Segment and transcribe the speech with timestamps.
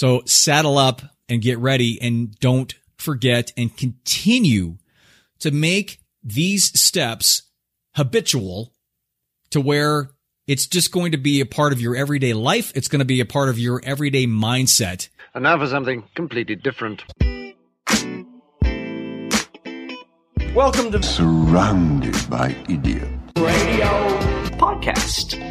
[0.00, 4.78] So saddle up and get ready and don't forget and continue
[5.40, 7.42] to make these steps
[7.96, 8.72] habitual
[9.50, 10.12] to where
[10.46, 12.72] it's just going to be a part of your everyday life.
[12.74, 15.10] It's going to be a part of your everyday mindset.
[15.34, 17.04] And now for something completely different.
[20.54, 23.12] Welcome to Surrounded by idiots.
[23.36, 24.18] Radio
[24.56, 25.49] Podcast.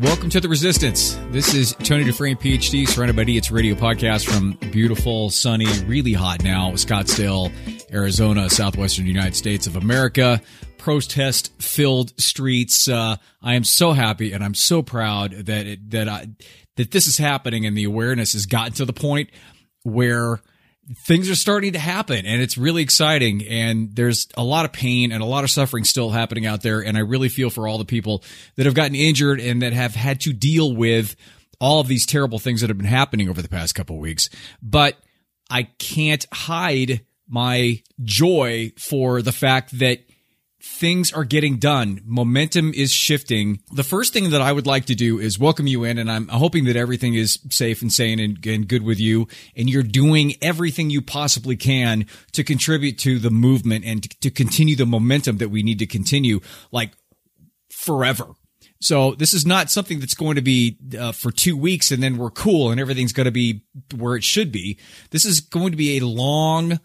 [0.00, 1.18] Welcome to the Resistance.
[1.30, 6.44] This is Tony Dufresne, PhD, surrounded by idiots radio podcast from beautiful, sunny, really hot
[6.44, 7.52] now, Scottsdale,
[7.92, 10.40] Arizona, southwestern United States of America.
[10.76, 12.86] Protest filled streets.
[12.86, 16.28] Uh, I am so happy and I'm so proud that it, that I,
[16.76, 19.30] that this is happening and the awareness has gotten to the point
[19.82, 20.40] where
[20.96, 25.12] things are starting to happen and it's really exciting and there's a lot of pain
[25.12, 27.78] and a lot of suffering still happening out there and I really feel for all
[27.78, 28.24] the people
[28.56, 31.14] that have gotten injured and that have had to deal with
[31.60, 34.30] all of these terrible things that have been happening over the past couple weeks.
[34.62, 34.96] But
[35.50, 40.00] I can't hide my joy for the fact that
[40.68, 42.00] things are getting done.
[42.04, 43.60] Momentum is shifting.
[43.72, 46.28] The first thing that I would like to do is welcome you in, and I'm
[46.28, 50.34] hoping that everything is safe and sane and, and, good with you, and you're doing
[50.42, 55.38] everything you possibly can to contribute to the movement and to, to continue the momentum
[55.38, 56.92] that we need to continue like
[57.70, 58.34] forever.
[58.80, 62.16] So this is not something that's going to be uh, for two weeks and then
[62.16, 63.64] we're cool and everything's going to be
[63.96, 64.78] where it should be.
[65.10, 66.78] This is going to be a long,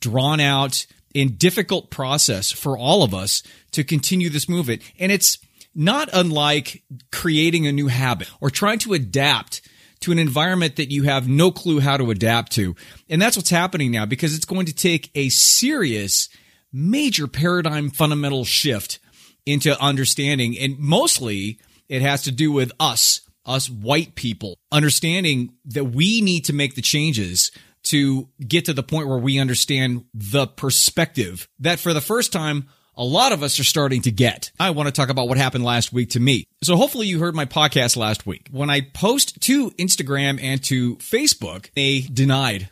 [0.00, 0.86] drawn out,
[1.20, 4.82] and difficult process for all of us to continue this movement.
[4.98, 5.38] And it's
[5.74, 9.62] not unlike creating a new habit or trying to adapt
[10.00, 12.76] to an environment that you have no clue how to adapt to.
[13.08, 16.28] And that's what's happening now because it's going to take a serious,
[16.72, 18.98] major paradigm fundamental shift
[19.44, 20.56] into understanding.
[20.58, 21.58] And mostly
[21.88, 26.74] it has to do with us, us white people, understanding that we need to make
[26.74, 27.50] the changes
[27.84, 32.68] to get to the point where we understand the perspective that for the first time,
[32.96, 34.50] a lot of us are starting to get.
[34.58, 36.44] I want to talk about what happened last week to me.
[36.62, 38.48] So hopefully you heard my podcast last week.
[38.50, 42.70] When I post to Instagram and to Facebook, they denied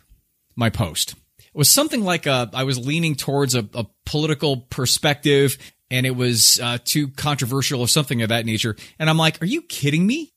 [0.55, 1.15] my post.
[1.39, 5.57] It was something like a, I was leaning towards a, a political perspective
[5.89, 8.75] and it was uh, too controversial or something of that nature.
[8.99, 10.33] And I'm like, are you kidding me?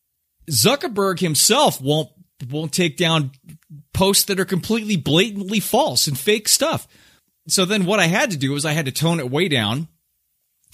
[0.49, 2.09] Zuckerberg himself won't
[2.49, 3.33] won't take down
[4.01, 6.89] posts that are completely blatantly false and fake stuff.
[7.49, 9.89] So then what I had to do was I had to tone it way down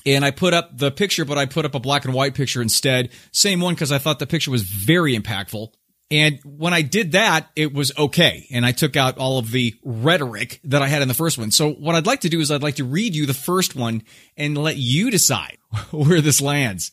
[0.07, 2.63] and I put up the picture, but I put up a black and white picture
[2.63, 3.11] instead.
[3.33, 5.73] Same one because I thought the picture was very impactful.
[6.09, 8.47] And when I did that, it was okay.
[8.53, 11.51] And I took out all of the rhetoric that I had in the first one.
[11.51, 14.05] So what I'd like to do is I'd like to read you the first one
[14.37, 15.59] and let you decide
[15.91, 16.93] where this lands.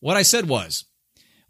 [0.00, 0.84] What I said was,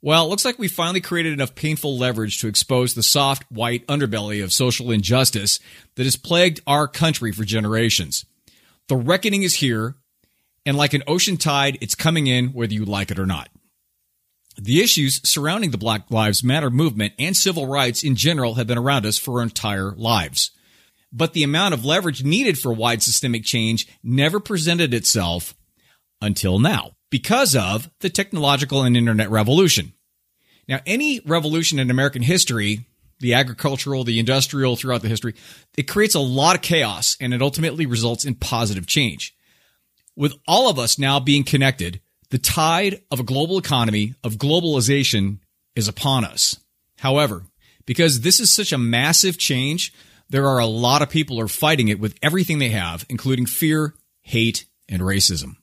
[0.04, 3.86] well, it looks like we finally created enough painful leverage to expose the soft, white
[3.86, 5.58] underbelly of social injustice
[5.94, 8.26] that has plagued our country for generations.
[8.88, 9.94] The reckoning is here,
[10.66, 13.48] and like an ocean tide, it's coming in whether you like it or not.
[14.60, 18.76] The issues surrounding the Black Lives Matter movement and civil rights in general have been
[18.76, 20.50] around us for our entire lives.
[21.14, 25.54] But the amount of leverage needed for wide systemic change never presented itself
[26.20, 29.92] until now because of the technological and internet revolution.
[30.66, 32.86] Now, any revolution in American history,
[33.20, 35.36] the agricultural, the industrial throughout the history,
[35.78, 39.32] it creates a lot of chaos and it ultimately results in positive change.
[40.16, 45.38] With all of us now being connected, the tide of a global economy, of globalization
[45.76, 46.58] is upon us.
[46.98, 47.44] However,
[47.86, 49.94] because this is such a massive change,
[50.30, 53.94] there are a lot of people are fighting it with everything they have, including fear,
[54.22, 55.58] hate, and racism.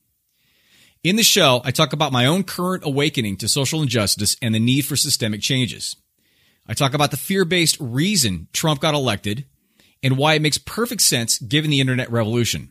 [1.04, 4.60] In the show, I talk about my own current awakening to social injustice and the
[4.60, 5.96] need for systemic changes.
[6.68, 9.46] I talk about the fear based reason Trump got elected
[10.04, 12.70] and why it makes perfect sense given the internet revolution.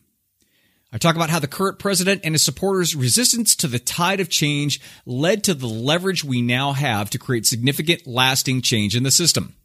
[0.93, 4.29] I talk about how the current president and his supporters' resistance to the tide of
[4.29, 9.11] change led to the leverage we now have to create significant, lasting change in the
[9.11, 9.57] system.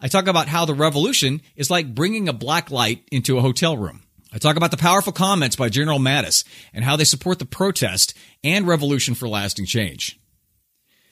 [0.00, 3.76] I talk about how the revolution is like bringing a black light into a hotel
[3.76, 4.02] room.
[4.32, 8.14] I talk about the powerful comments by General Mattis and how they support the protest
[8.42, 10.18] and revolution for lasting change.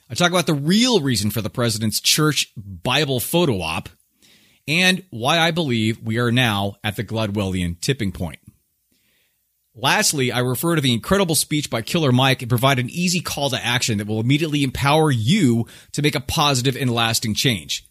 [0.08, 3.90] I talk about the real reason for the president's church Bible photo op
[4.66, 8.38] and why I believe we are now at the Gladwellian tipping point.
[9.74, 13.50] Lastly, I refer to the incredible speech by Killer Mike and provide an easy call
[13.50, 17.86] to action that will immediately empower you to make a positive and lasting change.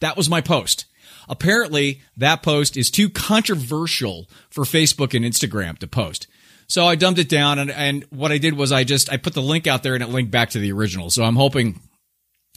[0.00, 0.84] That was my post.
[1.28, 6.26] Apparently, that post is too controversial for Facebook and Instagram to post.
[6.66, 9.34] So I dumbed it down and, and what I did was I just, I put
[9.34, 11.10] the link out there and it linked back to the original.
[11.10, 11.80] So I'm hoping,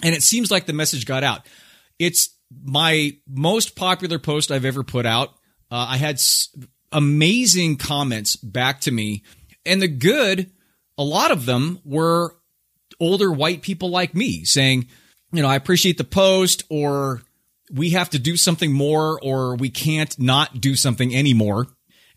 [0.03, 1.45] and it seems like the message got out.
[1.97, 2.29] It's
[2.63, 5.29] my most popular post I've ever put out.
[5.69, 6.49] Uh, I had s-
[6.91, 9.23] amazing comments back to me
[9.65, 10.51] and the good,
[10.97, 12.35] a lot of them were
[12.99, 14.87] older white people like me saying,
[15.31, 17.21] you know, I appreciate the post or
[17.73, 21.67] we have to do something more or we can't not do something anymore.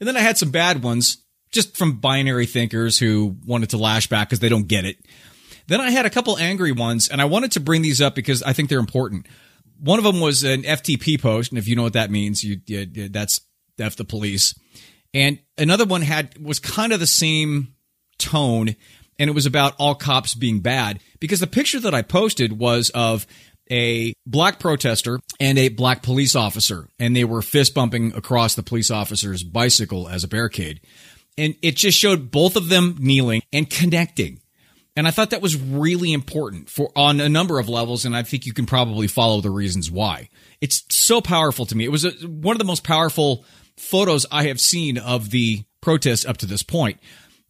[0.01, 4.09] And then I had some bad ones just from binary thinkers who wanted to lash
[4.09, 4.99] back because they don't get it.
[5.67, 8.43] Then I had a couple angry ones and I wanted to bring these up because
[8.43, 9.27] I think they're important.
[9.79, 11.53] One of them was an FTP post.
[11.53, 13.41] And if you know what that means, you, you that's
[13.79, 14.59] F the police.
[15.15, 17.75] And another one had, was kind of the same
[18.19, 18.75] tone
[19.19, 22.91] and it was about all cops being bad because the picture that I posted was
[22.91, 23.27] of
[23.71, 28.63] a black protester and a black police officer, and they were fist bumping across the
[28.63, 30.81] police officer's bicycle as a barricade.
[31.37, 34.41] And it just showed both of them kneeling and connecting.
[34.97, 38.23] And I thought that was really important for on a number of levels, and I
[38.23, 40.29] think you can probably follow the reasons why.
[40.61, 41.85] It's so powerful to me.
[41.85, 43.45] It was a, one of the most powerful
[43.77, 47.01] photos I have seen of the protest up to this point.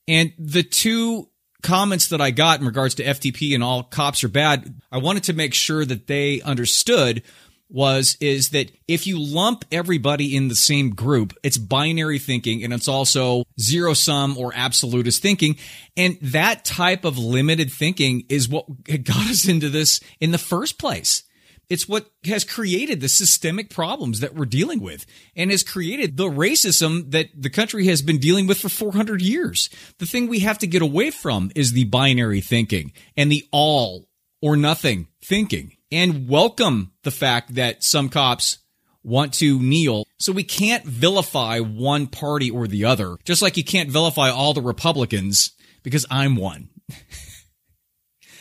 [0.09, 1.29] And the two
[1.65, 5.25] comments that I got in regards to FTP and all cops are bad, I wanted
[5.25, 7.23] to make sure that they understood
[7.71, 12.73] was is that if you lump everybody in the same group, it's binary thinking and
[12.73, 15.57] it's also zero sum or absolutist thinking.
[15.97, 18.67] And that type of limited thinking is what
[19.05, 21.25] got us into this in the first place.
[21.69, 26.29] It's what has created the systemic problems that we're dealing with and has created the
[26.29, 29.71] racism that the country has been dealing with for 400 years.
[29.99, 34.09] The thing we have to get away from is the binary thinking and the all
[34.43, 38.59] or nothing thinking and welcome the fact that some cops
[39.03, 40.05] want to kneel.
[40.19, 44.55] So we can't vilify one party or the other, just like you can't vilify all
[44.55, 45.53] the Republicans
[45.83, 46.71] because I'm one.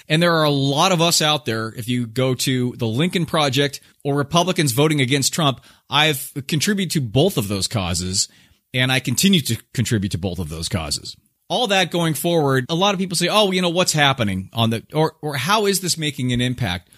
[0.10, 1.70] And there are a lot of us out there.
[1.70, 7.02] If you go to the Lincoln Project or Republicans voting against Trump, I've contributed to
[7.02, 8.28] both of those causes
[8.74, 11.16] and I continue to contribute to both of those causes.
[11.50, 14.72] All that going forward, a lot of people say, "Oh, you know what's happening on
[14.72, 16.90] the or or how is this making an impact?"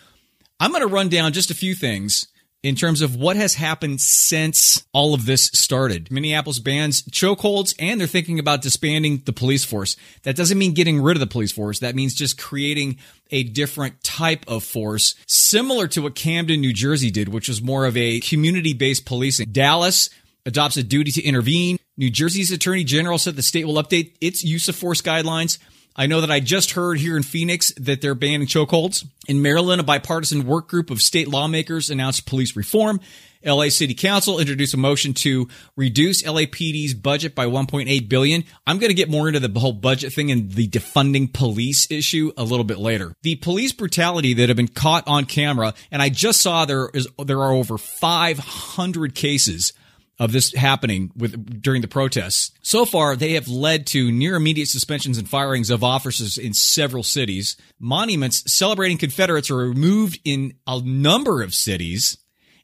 [0.59, 2.27] I'm going to run down just a few things
[2.65, 6.11] in terms of what has happened since all of this started.
[6.11, 9.95] Minneapolis bans chokeholds and they're thinking about disbanding the police force.
[10.23, 11.77] That doesn't mean getting rid of the police force.
[11.79, 12.97] That means just creating
[13.29, 17.85] a different type of force similar to what Camden, New Jersey did, which was more
[17.85, 19.49] of a community based policing.
[19.51, 20.09] Dallas
[20.43, 21.77] adopts a duty to intervene.
[21.97, 25.59] New Jersey's attorney general said the state will update its use of force guidelines.
[25.95, 29.07] I know that I just heard here in Phoenix that they're banning chokeholds.
[29.27, 32.99] In Maryland, a bipartisan work group of state lawmakers announced police reform.
[33.45, 35.47] LA City Council introduced a motion to
[35.77, 38.43] reduce LAPD's budget by 1.8 billion.
[38.65, 42.31] I'm going to get more into the whole budget thing and the defunding police issue
[42.35, 43.13] a little bit later.
[43.21, 47.07] The police brutality that have been caught on camera, and I just saw there is
[47.23, 49.73] there are over 500 cases
[50.17, 52.51] of this happening with during the protests.
[52.61, 57.03] So far, they have led to near immediate suspensions and firings of officers in several
[57.03, 57.57] cities.
[57.79, 62.17] Monuments celebrating Confederates are removed in a number of cities,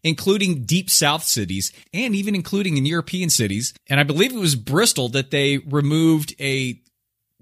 [0.03, 3.73] including deep South cities and even including in European cities.
[3.89, 6.81] And I believe it was Bristol that they removed a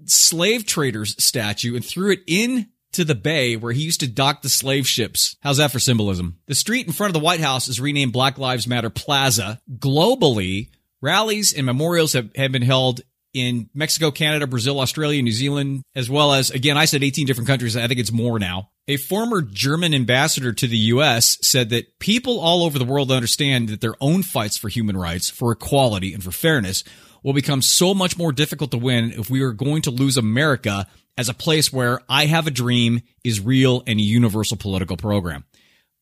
[0.06, 4.42] slave traders statue and threw it in to the bay where he used to dock
[4.42, 5.36] the slave ships.
[5.40, 6.38] How's that for symbolism?
[6.46, 9.60] The street in front of the White House is renamed Black Lives Matter Plaza.
[9.78, 10.68] Globally,
[11.00, 13.00] rallies and memorials have, have been held
[13.32, 17.48] in Mexico, Canada, Brazil, Australia, New Zealand, as well as, again, I said 18 different
[17.48, 17.76] countries.
[17.76, 18.70] I think it's more now.
[18.88, 21.38] A former German ambassador to the U.S.
[21.40, 25.30] said that people all over the world understand that their own fights for human rights,
[25.30, 26.82] for equality, and for fairness
[27.22, 30.86] will become so much more difficult to win if we are going to lose America
[31.16, 35.44] as a place where I have a dream is real and a universal political program,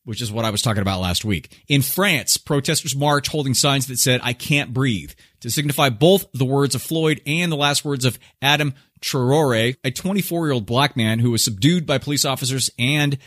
[0.05, 1.63] which is what I was talking about last week.
[1.67, 5.11] In France, protesters march holding signs that said, I can't breathe
[5.41, 9.91] to signify both the words of Floyd and the last words of Adam Traore, a
[9.91, 13.17] 24 year old black man who was subdued by police officers and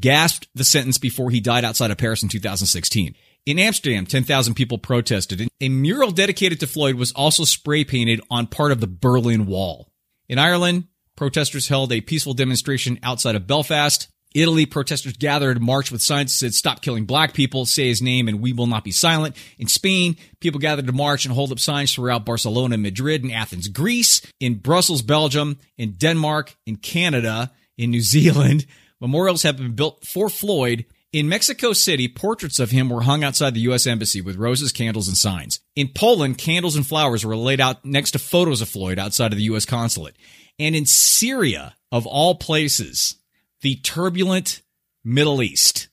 [0.00, 3.14] gasped the sentence before he died outside of Paris in 2016.
[3.44, 5.48] In Amsterdam, 10,000 people protested.
[5.60, 9.88] A mural dedicated to Floyd was also spray painted on part of the Berlin Wall.
[10.28, 10.84] In Ireland,
[11.16, 14.08] protesters held a peaceful demonstration outside of Belfast.
[14.34, 18.28] Italy, protesters gathered marched with signs that said, stop killing black people, say his name,
[18.28, 19.36] and we will not be silent.
[19.58, 23.68] In Spain, people gathered to march and hold up signs throughout Barcelona, Madrid, and Athens,
[23.68, 24.22] Greece.
[24.40, 25.58] In Brussels, Belgium.
[25.76, 26.56] In Denmark.
[26.66, 27.52] In Canada.
[27.76, 28.66] In New Zealand.
[29.00, 33.52] Memorials have been built for Floyd In Mexico City, portraits of him were hung outside
[33.52, 33.86] the U.S.
[33.86, 35.60] Embassy with roses, candles, and signs.
[35.76, 39.38] In Poland, candles and flowers were laid out next to photos of Floyd outside of
[39.38, 39.66] the U.S.
[39.66, 40.16] consulate.
[40.62, 43.16] And in Syria, of all places,
[43.62, 44.62] the turbulent
[45.02, 45.88] Middle East,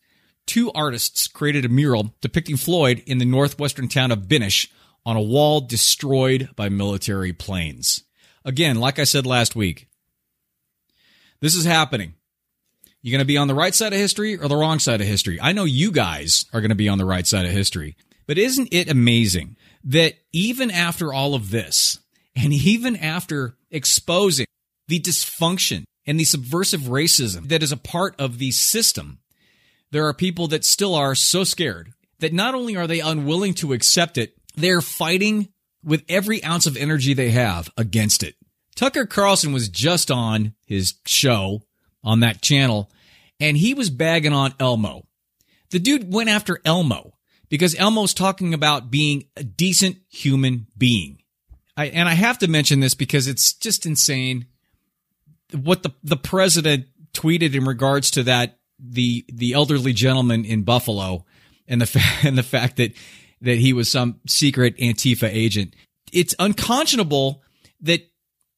[0.46, 4.70] two artists created a mural depicting Floyd in the northwestern town of Binish
[5.08, 8.04] on a wall destroyed by military planes.
[8.46, 9.88] Again, like I said last week,
[11.40, 12.14] this is happening.
[13.02, 15.08] You're going to be on the right side of history or the wrong side of
[15.08, 15.40] history?
[15.42, 17.98] I know you guys are going to be on the right side of history.
[18.28, 21.98] But isn't it amazing that even after all of this,
[22.36, 24.46] and even after exposing
[24.90, 29.20] the dysfunction and the subversive racism that is a part of the system,
[29.92, 33.74] there are people that still are so scared that not only are they unwilling to
[33.74, 35.50] accept it, they're fighting
[35.84, 38.36] with every ounce of energy they have against it.
[38.76, 41.62] Tucker Carlson was just on his show
[42.04, 42.92] on that channel
[43.40, 45.04] and he was bagging on Elmo.
[45.70, 47.14] The dude went after Elmo
[47.48, 51.20] because Elmo's talking about being a decent human being.
[51.78, 54.48] I, and I have to mention this because it's just insane
[55.54, 61.26] what the, the president tweeted in regards to that, the, the elderly gentleman in Buffalo
[61.68, 62.94] and the, fa- and the fact that,
[63.42, 65.76] that he was some secret Antifa agent.
[66.12, 67.44] It's unconscionable
[67.82, 68.10] that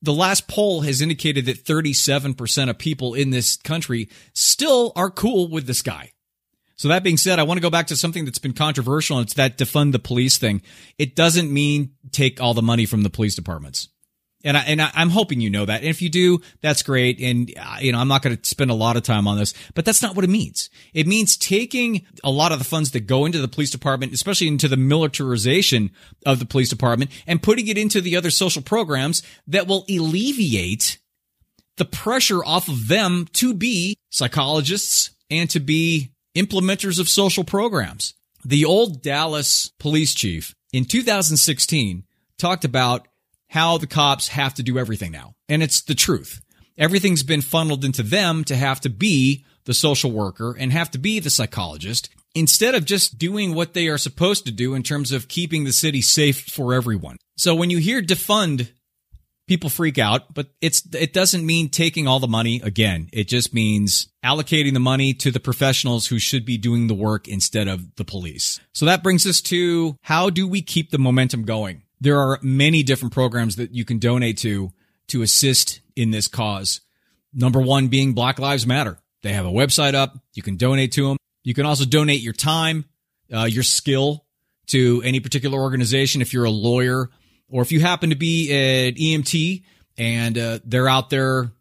[0.02, 5.48] the last poll has indicated that 37% of people in this country still are cool
[5.48, 6.12] with this guy.
[6.76, 9.26] So that being said, I want to go back to something that's been controversial and
[9.28, 10.64] it's that defund the police thing.
[10.98, 13.90] It doesn't mean take all the money from the police departments.
[14.44, 15.82] And I, and I, am hoping you know that.
[15.82, 17.20] And if you do, that's great.
[17.20, 19.54] And, uh, you know, I'm not going to spend a lot of time on this,
[19.76, 20.70] but that's not what it means.
[20.94, 24.48] It means taking a lot of the funds that go into the police department, especially
[24.48, 25.92] into the militarization
[26.26, 30.98] of the police department and putting it into the other social programs that will alleviate
[31.78, 38.14] the pressure off of them to be psychologists and to be implementers of social programs.
[38.44, 42.04] The old Dallas police chief in 2016
[42.38, 43.08] talked about
[43.52, 45.34] how the cops have to do everything now.
[45.50, 46.42] And it's the truth.
[46.78, 50.98] Everything's been funneled into them to have to be the social worker and have to
[50.98, 55.12] be the psychologist instead of just doing what they are supposed to do in terms
[55.12, 57.18] of keeping the city safe for everyone.
[57.36, 58.70] So when you hear defund,
[59.48, 63.10] people freak out, but it's it doesn't mean taking all the money again.
[63.12, 67.28] It just means allocating the money to the professionals who should be doing the work
[67.28, 68.62] instead of the police.
[68.74, 71.84] So that brings us to how do we keep the momentum going?
[72.02, 74.74] There are many different programs that you can donate to
[75.08, 76.82] to assist in this cause.
[77.34, 78.98] Number one being Black Lives Matter.
[79.24, 80.18] They have a website up.
[80.34, 81.18] You can donate to them.
[81.44, 82.86] You can also donate your time,
[83.34, 84.26] uh, your skill
[84.68, 87.10] to any particular organization if you're a lawyer
[87.50, 89.64] or if you happen to be an EMT
[89.98, 91.52] and uh, they're out there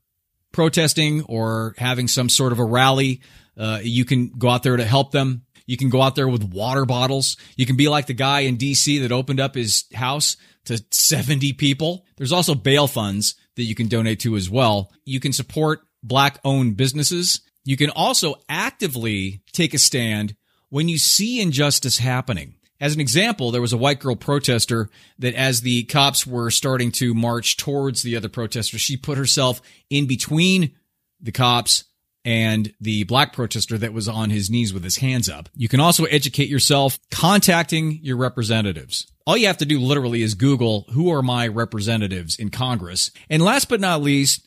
[0.52, 3.20] protesting or having some sort of a rally.
[3.56, 5.44] Uh, you can go out there to help them.
[5.70, 7.36] You can go out there with water bottles.
[7.54, 11.52] You can be like the guy in DC that opened up his house to 70
[11.52, 12.04] people.
[12.16, 14.90] There's also bail funds that you can donate to as well.
[15.04, 17.42] You can support black owned businesses.
[17.64, 20.34] You can also actively take a stand
[20.70, 22.56] when you see injustice happening.
[22.80, 26.90] As an example, there was a white girl protester that as the cops were starting
[26.92, 30.72] to march towards the other protesters, she put herself in between
[31.20, 31.84] the cops
[32.24, 35.48] and the black protester that was on his knees with his hands up.
[35.54, 39.10] You can also educate yourself contacting your representatives.
[39.26, 43.10] All you have to do literally is Google who are my representatives in Congress.
[43.30, 44.46] And last but not least,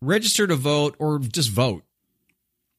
[0.00, 1.84] register to vote or just vote.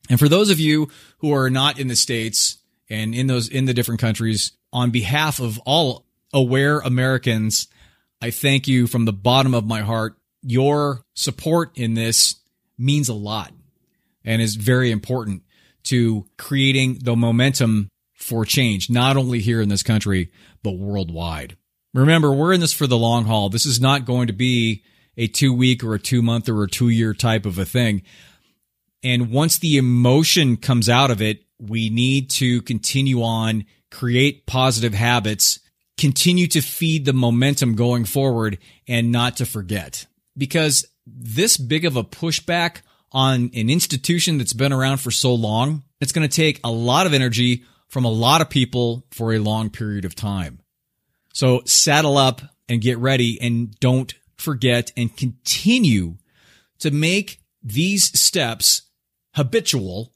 [0.10, 0.89] And for those of you
[1.20, 2.58] who are not in the states
[2.89, 7.67] and in those in the different countries, on behalf of all aware Americans,
[8.22, 10.17] I thank you from the bottom of my heart.
[10.41, 12.36] Your support in this
[12.77, 13.53] means a lot
[14.24, 15.44] and is very important
[15.84, 20.32] to creating the momentum for change, not only here in this country,
[20.63, 21.58] but worldwide.
[21.94, 23.50] Remember, we're in this for the long haul.
[23.50, 24.84] This is not going to be
[25.18, 28.01] a two week or a two month or a two year type of a thing.
[29.03, 34.94] And once the emotion comes out of it, we need to continue on, create positive
[34.94, 35.60] habits,
[35.98, 41.96] continue to feed the momentum going forward and not to forget because this big of
[41.96, 42.77] a pushback
[43.13, 47.05] on an institution that's been around for so long, it's going to take a lot
[47.05, 50.60] of energy from a lot of people for a long period of time.
[51.34, 56.17] So saddle up and get ready and don't forget and continue
[56.79, 58.84] to make these steps
[59.36, 60.13] habitual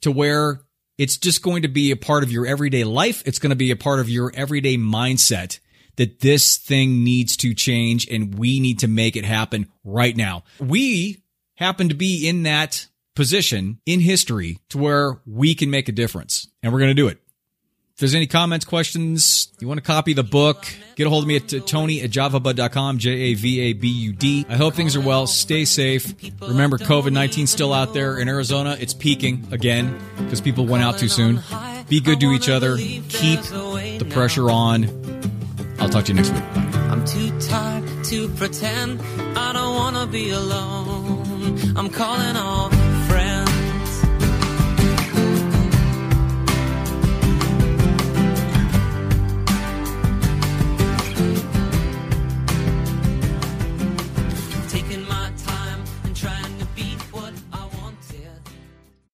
[0.00, 0.62] to where
[0.98, 3.22] it's just going to be a part of your everyday life.
[3.26, 5.58] It's going to be a part of your everyday mindset
[5.96, 10.44] that this thing needs to change and we need to make it happen right now.
[10.58, 11.23] We
[11.54, 16.48] happen to be in that position in history to where we can make a difference.
[16.62, 17.18] And we're going to do it.
[17.94, 21.28] If there's any comments, questions, you want to copy the book, get a hold of
[21.28, 24.46] me at tony at javabud.com, J-A-V-A-B-U-D.
[24.48, 25.28] I hope things are well.
[25.28, 26.12] Stay safe.
[26.40, 28.76] Remember, COVID-19 still out there in Arizona.
[28.80, 31.40] It's peaking again because people went out too soon.
[31.88, 32.76] Be good to each other.
[32.76, 34.86] Keep the pressure on.
[35.78, 36.42] I'll talk to you next week.
[36.56, 39.00] I'm too tired to pretend
[39.36, 41.23] I don't want to be alone.
[41.76, 42.70] I'm calling all